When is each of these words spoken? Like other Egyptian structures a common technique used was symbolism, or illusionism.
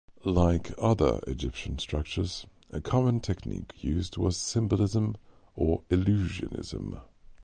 Like 0.25 0.73
other 0.79 1.19
Egyptian 1.27 1.77
structures 1.77 2.47
a 2.71 2.81
common 2.81 3.19
technique 3.19 3.75
used 3.83 4.17
was 4.17 4.35
symbolism, 4.35 5.15
or 5.55 5.83
illusionism. 5.91 6.99